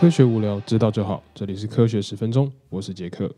[0.00, 1.22] 科学无聊，知道就好。
[1.34, 3.30] 这里是科学十分钟，我是杰克。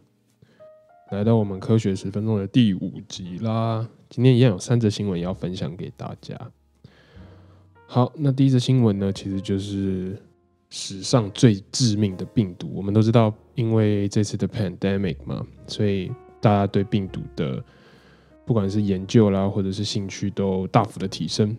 [1.11, 3.85] 来到我们科学十分钟的第五集啦。
[4.09, 6.39] 今天一样有三则新闻要分享给大家。
[7.89, 10.17] 好，那第一则新闻呢，其实就是
[10.71, 12.71] 史上最致命的病毒。
[12.73, 17.61] 我们都知道，因为这次的 pandemic 嘛，所以大家对病毒的
[18.47, 21.57] 不管是研究啦，或者是兴趣都大幅的提升。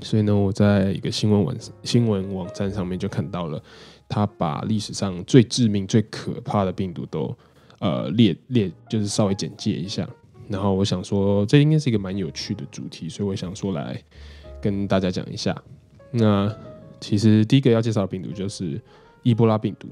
[0.00, 3.62] 所以呢，我在一个新闻网新闻网站上面就看到了，
[4.12, 7.34] 他把历史上最致命、最可怕的病毒都
[7.78, 10.06] 呃列列，就是稍微简介一下。
[10.48, 13.98] 然后我想说，这应该是一个蛮有趣的主题，所以我想说来
[14.60, 15.56] 跟大家讲一下。
[16.10, 16.54] 那
[17.00, 18.78] 其实第一个要介绍的病毒就是
[19.22, 19.88] 伊波拉病毒。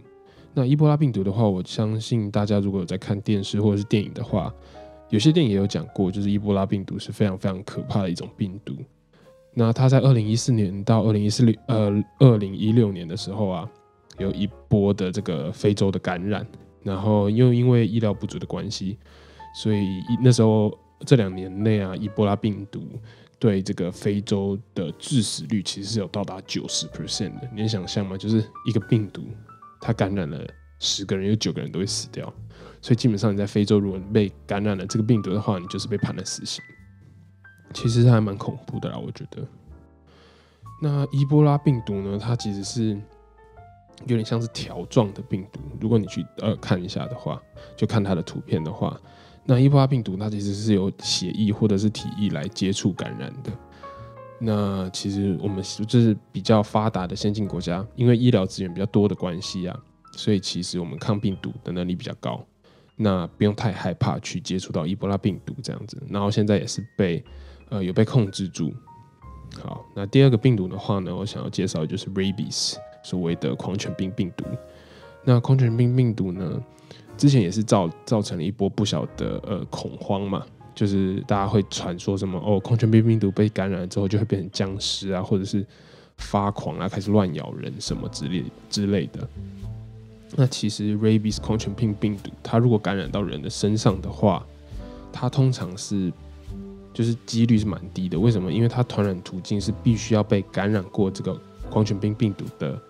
[0.53, 4.53] 那伊波拉病毒的话，我相信大家如果有在看电视或者是电影的话，
[5.09, 8.75] 有些电影也有讲过，就是伊波拉病毒是非常非常可怕的一种病毒。
[9.55, 13.71] 那它在二零一四年到二零一四六呃二零一六年的时候啊，
[14.21, 16.47] 有一波的这个非洲的感染，
[16.85, 18.99] 然后又因为医疗不足的关系，
[19.57, 19.85] 所以
[20.23, 20.73] 那时候
[21.07, 22.83] 这两年内啊，伊波拉病毒
[23.39, 27.49] 对这个非洲的致死率其实是有到达九十 percent 的。
[27.53, 28.17] 你能想象吗？
[28.17, 29.23] 就是一个病毒，
[29.81, 30.47] 它感染了
[30.79, 32.31] 十个人，有九个人都会死掉。
[32.83, 36.63] 所以基本上你在非洲如果你被感染了这个病毒的话，你就是被判了死刑。
[37.73, 39.47] 其实还蛮恐怖的啦，我觉得。
[40.83, 42.19] 那伊波拉病毒呢？
[42.19, 42.99] 它其实是
[44.07, 45.61] 有点像是条状的病毒。
[45.81, 47.41] 如果你去呃看一下的话，
[47.77, 49.01] 就看它的图片的话，
[49.45, 53.51] 那伊波拉病毒它其实是由血液或者是体液来接触感染的。
[54.39, 59.79] 那其实我们就是比较发达的先进国家，因为医疗资源比较多的关系啊，
[60.13, 62.43] 所以其实我们抗病毒的能力比较高。
[62.97, 66.03] 那不用太害怕去接触到伊波拉病毒这样子。
[66.09, 67.23] 然后现在也是被
[67.71, 68.73] 呃，有被控制住。
[69.63, 74.45] 好，那第二个病毒的话呢，我想要介绍的就是 rabies，所谓的狂犬病病毒。
[75.25, 76.63] 那狂犬病病毒呢，
[77.17, 80.45] 之前也是造造成了一波不小的呃恐慌嘛，
[80.75, 85.65] 就是大家会传说什么哦，狂犬病病毒被感染之后就会变成僵尸啊，或者是
[86.17, 89.29] 发狂啊，开始乱咬人什么之类之类的。
[90.37, 94.47] 那其实 rabies 狂犬病病毒，它如果感染到人的身上的话，
[95.13, 96.13] 它通常是
[96.95, 98.51] 就是几率是蛮低的，为什么？
[98.51, 102.81] 因为它传染途径是必须要被感染过这个狂犬病病毒的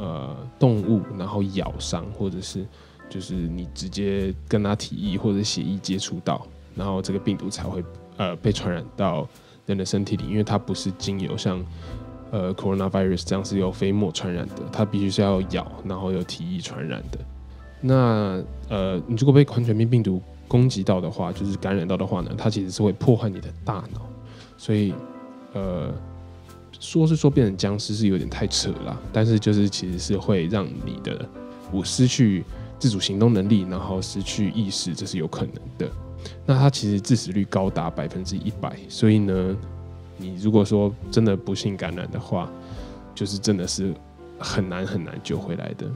[0.00, 2.66] 呃动物，然后咬伤，或者是
[3.08, 7.84] 就是你直接跟它体液或者血液接触到，然后这个病毒才会
[8.16, 9.28] 呃被传染到
[9.66, 11.62] 人的身体里，因为它不是经由像
[12.30, 17.18] 呃 coronavirus 这样是由飞沫传染的，它必须是要咬，然后有体液传染的。
[17.82, 24.02] 那呃，你如果被狂犬病病毒攻击到的话，就是感染到的话呢，它其实是会破坏你的大脑，
[24.58, 24.92] 所以，
[25.54, 25.90] 呃，
[26.80, 31.24] 说是说变成僵尸是有点太扯了，但是就是其实是会让你的
[31.70, 32.42] 我失去
[32.78, 35.88] 自主行动能力，然后失去意识，这是有可能的。
[36.44, 39.56] 那它其实致死率高达百分之一百，所以呢，
[40.16, 42.50] 你如果说真的不幸感染的话，
[43.14, 43.94] 就是真的是
[44.38, 45.86] 很难很难救回来的。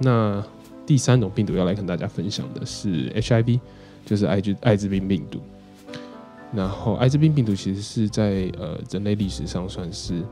[0.00, 0.42] 那
[0.86, 3.60] 第三种病毒要来跟大家分享的是 HIV。
[4.06, 5.38] 就是艾滋艾滋病病毒，
[6.50, 10.22] 然后艾滋病病毒其实是在呃人类历史上算是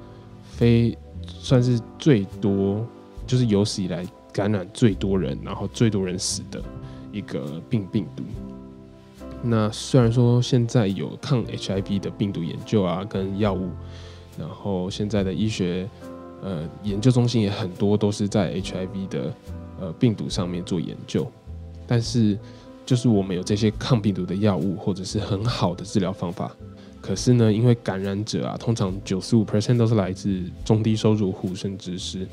[0.43, 0.97] 非
[1.27, 2.87] 算是最多，
[3.27, 6.63] 就是有史以来感染最多人，然后最多人死的
[7.13, 8.23] 一个病病毒。
[9.43, 13.69] 那虽然说现在有抗 HIV 的病毒研究啊，跟药物，
[14.39, 15.87] 然后现在的医学
[16.43, 19.35] 呃研究中心也很多都是在 HIV 的
[19.81, 21.31] 呃病毒上面做研究，
[21.87, 22.39] 但是。
[22.87, 26.57] 就是我们有这些抗病毒的药物，或者是很好的治疗方法，
[27.01, 32.27] 可是呢，因为感染者啊，通常九十五 percent 都是来自中低收入户，甚至是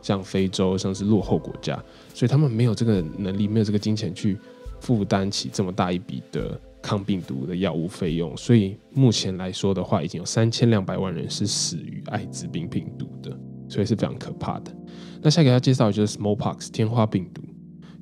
[0.00, 1.74] 像非洲，像是落后国家，
[2.14, 4.38] 所以他们没有这个能力，没有这个金钱去
[4.80, 13.36] 负担起这么大一笔的抗病毒的药物费用，所以目前来说的话，已经有三千两百万人是死于艾滋病病毒的，
[13.68, 14.72] 所以是非常可怕的。
[15.20, 17.42] 那下一个要介绍的就是 smallpox 天花病毒。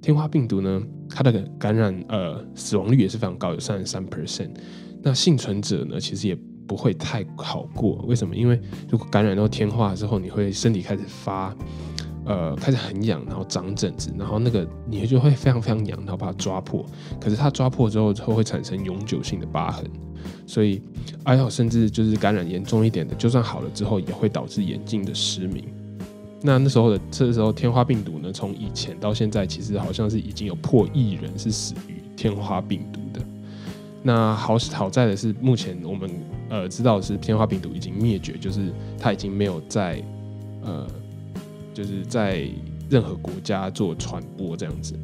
[0.05, 4.51] 天花病毒呢，它的感染呃死亡率也是非常高，有三十三 percent。
[5.03, 6.37] 那幸存者呢，其实也
[6.67, 8.05] 不会太好过。
[8.06, 8.37] 为什么？
[8.37, 8.61] 因为
[8.91, 11.56] 如果感染到天花之后，你会身体开始发
[12.27, 16.85] 呃开始很痒，然后长疹子，然后那个你就会非常非常痒，然后把它抓破。
[17.19, 19.91] 可是它抓破之后，之后会产生永久性的疤痕。
[20.47, 20.83] 所以，
[21.25, 25.65] 还有甚至就是感染严重一点的，就算好了之后，也会导致眼睛的失明。
[26.46, 33.26] 那那时候的这时候天花病毒呢，从以前到现在，其实好像是已经有破亿人是死于天花病毒的。
[34.02, 36.11] 那好好在的是，目前我们
[36.50, 40.05] 呃知道是天花病毒已经灭绝，就是它已经没有在
[40.62, 40.87] 呃
[41.73, 42.46] 就是在
[42.91, 44.94] 任何国家做传播这样子。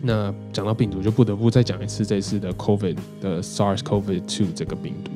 [0.00, 5.10] 那讲到病毒，就不得不再讲一次这次的 COVID 的 SARS COVID 2这个病毒。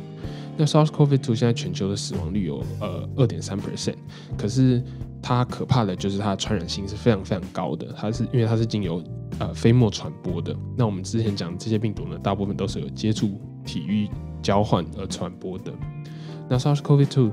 [0.56, 3.94] 那 SARS COVID 2现在全球的死亡率有呃二点三 percent，
[4.36, 4.82] 可是
[5.22, 9.02] 它可怕的就是它传染性是非常非常高的，它是因为它是经由
[9.38, 10.54] 呃飞沫传播的。
[10.76, 14.08] 那我们之前讲这些病毒呢，大部分都是有接触、体育
[14.42, 15.72] 交换而传播的。
[16.48, 17.30] 那 SARS-CoV-2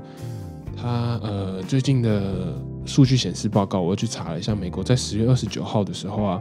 [0.76, 2.54] 它呃最近的
[2.86, 6.40] 数据显示报告，我去查了一下，美国在十月二十九号的时候啊，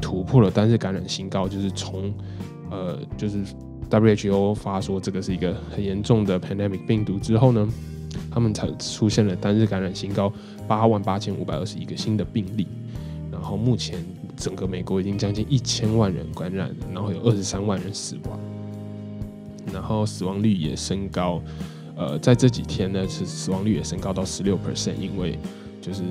[0.00, 2.14] 突破了单日感染新高，就是从
[2.70, 3.42] 呃就是。
[3.90, 7.68] WHO 发说这个是一个很严重的 pandemic 病毒之后呢，
[8.30, 10.32] 他们才出现了单日感染新高
[10.66, 12.66] 八万八千五百二十一个新的病例，
[13.30, 14.04] 然后目前
[14.36, 18.38] 整个美国已经将近一千万人感染，然后有二十三万人死亡，
[19.72, 21.42] 然后死亡率也升高，
[21.96, 25.38] 呃，在这几天呢，是死亡率也升高到十六 percent，因为
[25.80, 26.02] 就是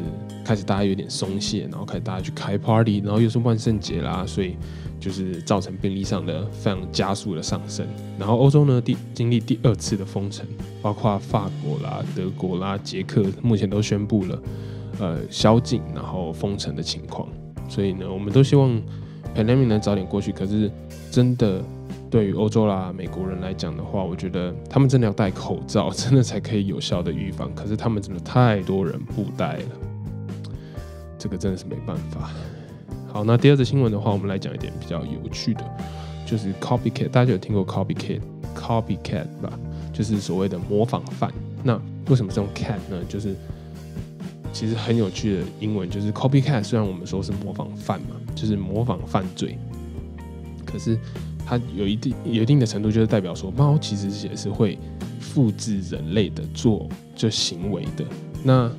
[0.44, 4.56] 开始大家有点松懈，然后开始大家去开 party，然后又是万圣节啦，所以。
[5.00, 7.88] 就是造成病例上的非常加速的上升，
[8.18, 10.45] 然后欧洲呢第经历第二次的封城，
[10.81, 14.42] 包括法国啦、德国啦、捷克目前都宣布了
[15.00, 17.30] 呃宵禁，然后封城的情况。
[17.69, 18.69] 所以呢，我们都希望
[19.33, 20.33] pandemic 能早点过去。
[20.33, 20.69] 可是
[21.10, 21.63] 真的
[22.09, 27.53] 对于欧洲啦、美国人来讲的话，我觉得他们真的要戴口罩，真的才可以有效的预防。
[27.53, 29.69] 可是他们真的太多人不戴了，
[31.19, 32.31] 这个真的是没办法。
[33.11, 35.63] 好，那第二则新闻的话，我们来讲一点比较有趣的，
[36.25, 37.09] 就是 copycat。
[37.09, 39.51] 大家有听过 copycat？copycat 吧，
[39.94, 41.31] 就是所谓的模仿犯。
[41.63, 41.79] 那
[42.09, 43.03] 为什么是用 cat 呢？
[43.07, 43.35] 就是
[44.51, 46.63] 其实很有趣的英文，就是 copycat。
[46.63, 49.57] 虽然我们说是模仿犯嘛，就是模仿犯罪，
[50.65, 50.97] 可是
[51.50, 54.78] 它有一定有一定的程度，就是代表说猫其实也是会
[55.19, 58.06] 复制人类的做这行为的。
[58.44, 58.72] 那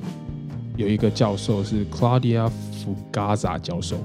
[0.77, 2.49] 有一个教授是 Claudia。
[2.81, 3.95] Fugaza 教授，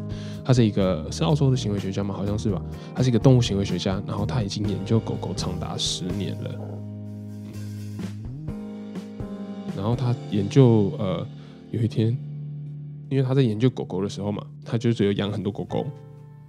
[0.44, 2.14] 他是一个是澳洲的行为学家吗？
[2.14, 2.60] 好像是吧。
[2.94, 6.50] 他是一个动物行为学家，然后他已经研究狗狗长达十年了。
[9.74, 11.26] 然后他研究呃，
[11.70, 12.14] 有一天，
[13.08, 15.86] 因为他在研究狗狗的时候嘛，他就只有养很多狗狗，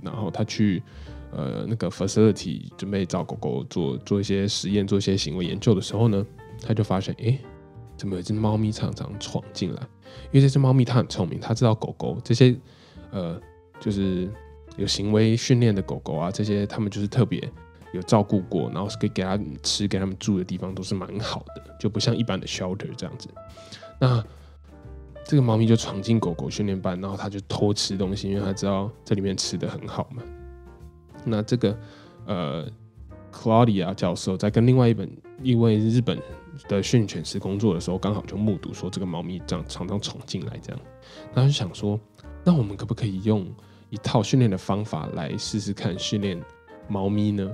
[0.02, 0.84] 然后他去
[1.32, 6.26] 呃那个 facility 准备找狗狗做做一些实验、做一些行为研究的时候呢，
[6.62, 7.38] 他就发现，哎，
[7.96, 9.82] 怎么有只猫咪常常闯进来？
[10.32, 12.56] 因为这只猫咪它很聪明，它知道狗狗这些，
[13.12, 13.40] 呃，
[13.80, 14.32] 就是
[14.78, 17.48] 有行为训练的狗狗啊，这些它们就是特别
[17.92, 23.28] 有照顾过，然后是可以给它吃、给它们住的地方都是蛮好的，就不像一般的 shelter 这样子。
[24.00, 24.24] 那
[25.26, 30.24] 这个猫咪就闯进狗狗训练班，然后它就偷吃东西，因为它知道这里面吃的很好嘛。
[31.24, 31.78] 那这个
[32.26, 32.68] 呃
[33.32, 35.10] ，Claudia 教授在跟另外一本
[35.42, 36.18] 一位日本。
[36.68, 40.82] 的训犬师工作的时候，刚好就目睹说这个猫咪这样常常闯进来，这样，
[41.32, 42.00] 他就想说，
[42.44, 43.46] 那我们可不可以用
[43.92, 46.42] 一套训练的方法来试试看训练
[46.88, 47.48] 猫咪呢？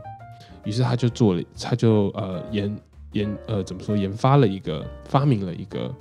[0.63, 2.79] 于是他就做了，他就呃研
[3.11, 5.95] 研呃怎么说，研发了一个发明了一个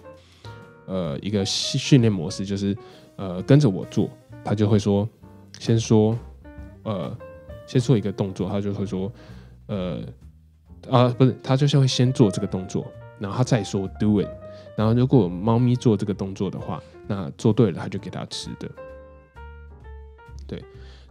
[0.86, 2.76] 呃一个训训练模式，就是
[3.16, 4.08] 呃跟着我做，
[4.44, 5.08] 他就会说
[5.58, 6.16] 先说
[6.84, 7.18] 呃
[7.72, 9.12] 先做一个动作，他就会说
[9.66, 10.02] 呃。
[10.90, 12.84] 啊，不是，他就是会先做这个动作，
[13.20, 14.26] 然后他再说 do it，
[14.76, 18.68] 然后如果猫咪做这个动作的话，那做对了，他就给它吃的。
[20.44, 20.60] 对，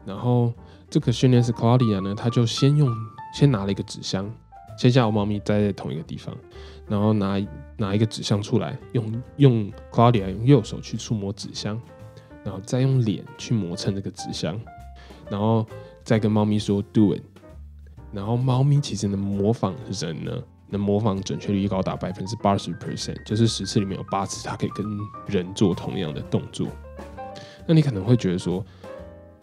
[0.06, 0.52] 然后
[0.90, 2.94] 这个训练是 Claudia 呢，他就先用
[3.34, 4.30] 先拿了一个纸箱，
[4.78, 6.36] 先叫猫咪待在同一个地方，
[6.90, 7.42] 然后拿
[7.78, 11.82] 拿一个纸箱出来，用用 Claudia 用右手去触摸纸箱，
[12.44, 14.60] 然后再用脸去磨蹭这个纸箱，
[15.30, 15.66] 然后
[16.04, 17.22] 再跟猫咪说 do it。
[18.14, 20.32] 然后猫咪其实能模仿人呢，
[20.70, 24.86] 能模仿准确率高达百分之八十 percent，就是十次里面有八次它可以跟
[25.28, 26.68] 人做同样的动作。
[27.66, 28.66] 那你可能会觉得说，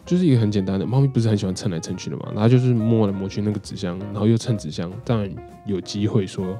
[0.05, 2.27] 就是一个很简单的，猫咪不是很喜欢蹭来蹭去的嘛？
[2.33, 5.35] 然后就是摸来摸去那个纸箱，然后又蹭纸箱，当然
[5.65, 6.55] 有机会说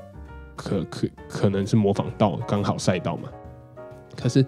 [0.56, 3.30] 可可可能是模仿到刚好赛道嘛。
[4.16, 4.44] 可是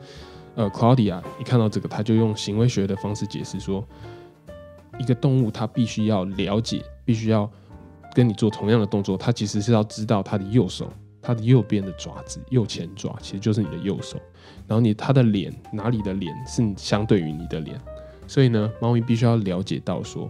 [0.56, 3.88] 呃，Claudia 一看到这个，他就用行为学的方式解释说。
[5.00, 7.50] 一个动物，它必须要了解，必须要
[8.14, 9.18] 跟你做同样的动作。
[9.18, 14.20] 它其实是要知道它的右手，它的右边的爪子，右前爪其实就是你的右手。
[14.68, 17.80] 然后你它的脸哪里的脸是相对于你的脸，
[18.28, 20.30] 所以呢，猫咪必须要了解到说，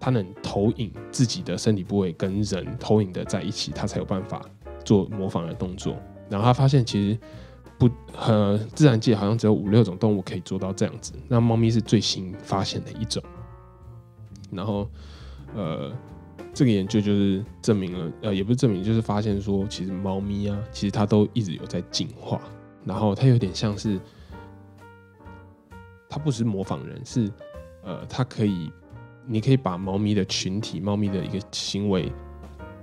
[0.00, 4.42] 它能投影自己的身体部位跟人投影的在一起，它才有办法
[4.84, 5.96] 做模仿的动作。
[6.28, 7.18] 然后他发现其实
[7.78, 7.88] 不，
[8.26, 13.22] 呃，自然界好像只有五六种动物可以做到这样子，那猫咪是最新发现的一种。
[14.50, 14.88] 然后，
[15.54, 15.92] 呃，
[16.54, 22.40] 这个研究就是证明了，呃，也不是证明，就是发现说，其实猫咪啊，其实它都一直有在进化。
[22.84, 24.00] 然后它有点像是，
[26.08, 27.30] 它不是模仿人，是
[27.84, 28.70] 呃，它可以，
[29.26, 32.10] 你可以把猫咪的群体、猫咪的一个行为，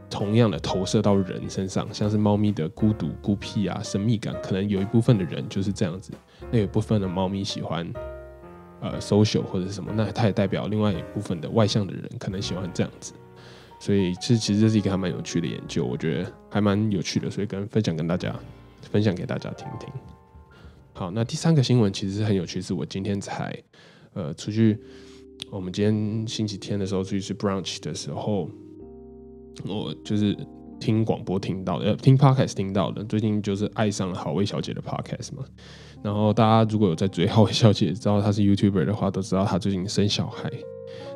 [0.10, 6.12] 同样的投射到人身上，像是猫咪的孤独、孤僻啊、神秘感，可能有一部分的人就是这样子，
[6.52, 7.92] 那有一部分的猫咪喜欢
[8.82, 13.14] 呃 social 或者是什么，那它也代表另外一部分的外向的人可能喜欢这样子。
[13.80, 18.34] 所以这其实这是一个还蛮有趣的研究，我觉得还蛮有趣的，所以跟分享跟大家
[18.90, 19.90] 分享给大家听听。
[20.94, 23.54] 好，那第三个新闻其实是很有趣，是我今天才
[24.14, 24.80] 呃出去，
[25.52, 28.50] 我们今天星期天的时候出去吃 brunch 的时候，
[29.68, 30.36] 我就是
[30.80, 33.04] 听广播听到的，呃，听 podcast 听到的。
[33.04, 35.44] 最近就是爱上了好味小姐的 podcast 嘛，
[36.04, 40.52] 然后大家如果有在追好味小姐，知道她是 YouTuber 的话，都知道她最近生小孩。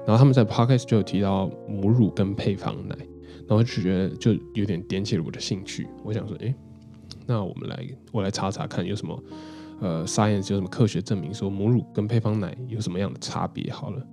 [0.06, 2.96] 然后他们在 podcast 就有提到母乳跟配方奶，
[3.48, 5.88] 然后就觉得就有点点起了我的兴趣。
[6.04, 6.54] 我想说，哎，
[7.28, 9.24] 那我们来我来查查看有什么
[9.80, 13.72] 呃 science 有什么科学证明说母乳跟配方奶有什么样的差别？
[13.72, 14.04] 好了，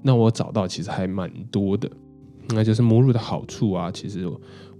[0.00, 1.90] 那我找到其实还蛮多的，
[2.48, 4.30] 那就是母乳的好处啊，其实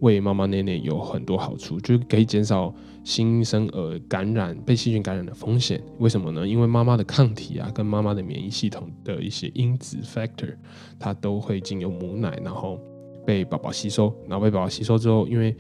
[0.01, 2.75] 喂妈妈奶奶有很多好处，就可以减少。
[3.05, 6.47] 新生儿感染被细菌感染的风险，为什么呢？
[6.47, 10.55] 因为妈妈的抗体啊，跟妈妈的免疫系统的一些因子 factor，
[11.01, 12.79] 它都会经由母奶，然后
[13.27, 15.53] 被宝宝吸收，然后被宝宝吸收之后，因为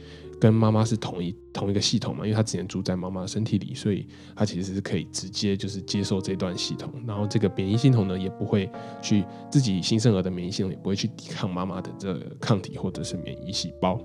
[0.42, 8.68] 跟妈妈是同一同一个系统嘛，因为它只能住在妈妈的身体里，所以它其实是可以直接就是接受这段系统，然后这个免疫系统呢，也不会
[9.00, 14.00] 去自己新生儿的免疫系统也不会去抵抗妈妈的这个抗体或者是免疫细胞。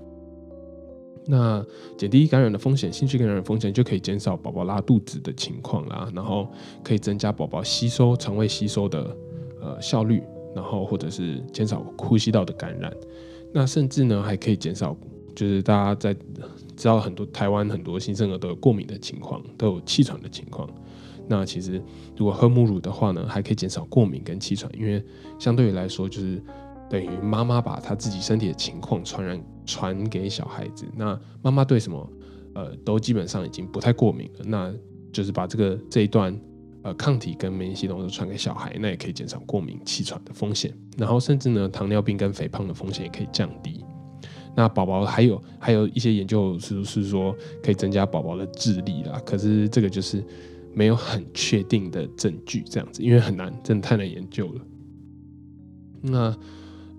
[1.26, 1.60] 那
[1.96, 6.48] 减低感染的风险，新菌感染风险就可以减少宝宝拉肚子的情况啦，然后
[6.84, 9.16] 可以增加宝宝吸收肠胃吸收的
[9.60, 10.22] 呃效率，
[10.54, 12.96] 然后或者是减少呼吸道的感染。
[13.52, 14.96] 那甚至呢还可以减少，
[15.38, 16.12] 就是大家在
[16.76, 20.68] 知道很多台湾很多新生儿都有过敏的情况，都有气喘的情况。
[21.28, 21.82] 那其实
[22.16, 25.04] 如果喝母乳的话呢，还可以减少过敏跟气喘，因为
[25.38, 26.42] 相对于来说就是。
[26.90, 32.12] 等于妈妈把她自己身体的情况传染传给小孩子，那妈妈对什么
[32.54, 34.74] 呃都基本上已经不太过敏了，那
[35.12, 36.34] 就是把这个这一段
[36.82, 43.84] 呃抗体跟免疫系统都传给小孩，那也可以减少过敏气喘的风险，然后甚至呢糖尿病跟肥胖的风险也可以降低。
[44.58, 50.20] 那宝宝还有还有一些研究是是说可以增加宝宝的智力啦，可是这个就是
[50.74, 54.60] 没有很确定的证据这样子，因为很难真的太难研究了。
[56.00, 56.36] 那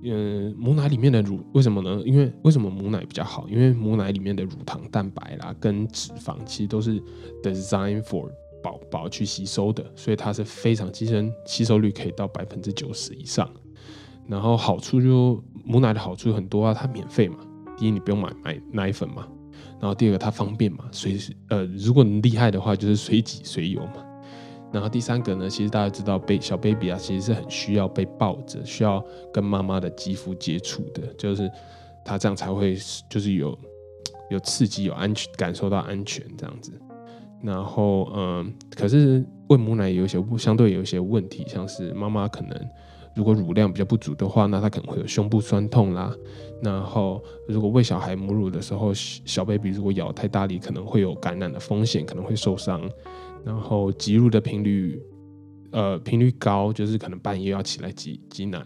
[0.05, 2.01] 嗯，母奶里面的乳为什么呢？
[2.05, 3.45] 因为为什么母奶比较好？
[3.49, 6.97] 因为母奶里面的乳糖、蛋白啦，跟脂肪其实都是
[7.43, 8.31] design for
[8.63, 13.49] 宝宝去吸收的，所以它是非常吸收吸收率可以到百分之九十以上。
[14.29, 17.39] 然后好处就母奶的好处很多啊，它免费嘛，
[17.79, 19.25] 第一你不用买买奶粉嘛，
[19.79, 24.05] 然后第二个它方便嘛，随时呃如果你厉害的话就是随挤随有嘛。
[24.71, 31.49] 然后第三个呢，其实大家知道，被小 baby 啊，其实是很需要被抱着，需要跟妈妈的肌肤接触的，就是
[32.05, 32.77] 他这样才会
[33.09, 33.57] 就是有
[34.29, 36.71] 有刺激、有安全，感受到安全这样子。
[37.41, 42.55] 然后嗯，可是喂母奶有一些相对有一些问题，像是妈妈可能
[43.15, 46.15] 如果乳量比较不足的话，那他可能会有胸部酸痛啦。
[46.61, 52.81] 然后如果喂小孩母乳的时候，小 baby 如果咬太大力，可能会有感染的风险，可能会受伤。
[53.45, 55.01] 然后挤乳的频率，
[55.71, 58.61] 呃，频率高，就是可能半夜要起来挤挤奶，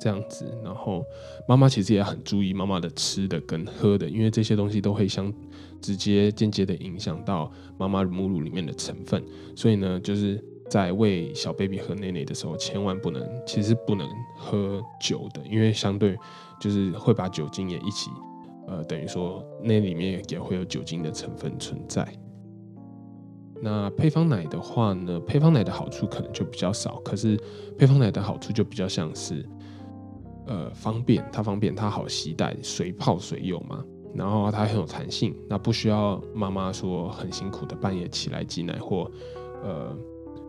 [0.00, 0.52] 这样子。
[0.64, 1.04] 然后
[1.48, 5.32] 妈妈其实也很注意妈妈的吃的跟喝的，因为这些东西都会相
[5.80, 9.22] 直接间接的影响到妈妈母乳里面的成分。
[9.54, 16.16] 所以呢，就是在喂小 baby 喝奶奶的时候，千万不能，其实不能喝酒的，因为相对
[16.60, 18.10] 就是会把酒精也一起，
[18.66, 22.06] 呃，等于说那里面也会有酒精的成分存在。
[23.62, 27.40] 那配方奶的话呢，配方奶的好处可能就比较少，可是
[27.78, 29.48] 配方奶的好处就比较像是，
[30.46, 33.82] 呃，方便，它方便，它好携带，随泡随用嘛，
[34.14, 39.10] 然后它很有弹性，那不需要妈妈说很辛苦的半夜起来挤奶或，
[39.62, 39.96] 呃，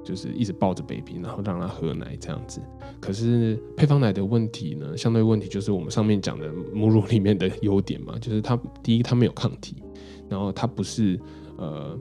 [0.08, 2.62] 就是一直抱着 baby，然后让他喝奶这样子。
[3.02, 9.84] 可是配方奶的问题呢，相对问题就是我们上面讲的母乳里面的优点嘛，就是它第一它没有抗体，
[10.30, 11.20] 然后它不是
[11.58, 12.00] 呃。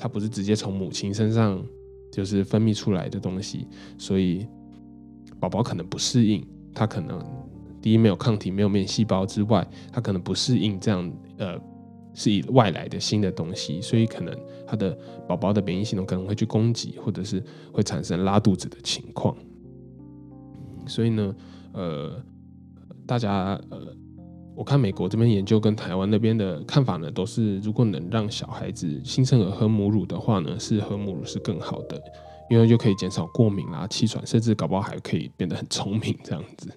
[0.00, 1.60] 它不是直接从母亲身上
[2.12, 3.66] 就是分泌出来的东西，
[3.98, 4.46] 所以
[5.40, 6.40] 宝宝可能不适应。
[6.72, 7.20] 他可能
[7.82, 11.58] 第一没有抗体，没有免疫细胞之外，他可能不适应这样呃
[12.18, 19.34] 是以外来的新的东西，所以可能他的宝宝的免疫系统可能会去攻击，或者是会产生拉肚子的情况。
[20.86, 21.34] 所以呢，
[21.72, 22.22] 呃，
[23.06, 23.96] 大家呃。
[24.58, 32.02] 我看美国这边研究跟台湾那边的看法呢，都是如果能让小孩子新生儿喝母乳的话呢，是喝母乳是更好的
[32.50, 36.72] 因为就可以减少过敏啦、气喘，甚至搞不好还可以变得很聪明这样子。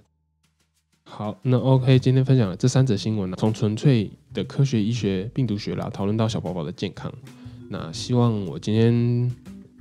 [1.06, 7.12] 好，那 OK，今天分享的这三则新闻呢，从纯粹的科学、医学、病毒学啦，讨论到小宝宝的健康。
[7.70, 9.32] 那希望我今天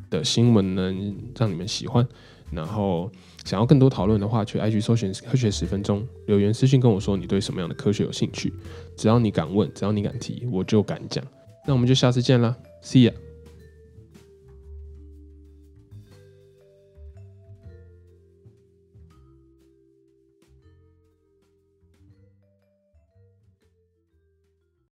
[0.08, 2.06] 的新闻能让你们喜欢。
[2.52, 3.08] 然后
[3.44, 8.52] 想要更多讨论的话，去 IG 搜寻“科学十分钟”，留言私信跟我说你对什么样的科学有兴趣。
[8.96, 11.24] 只要你敢问，只要你敢提，我就敢讲。
[11.64, 13.29] 那我们就下次见啦，See ya。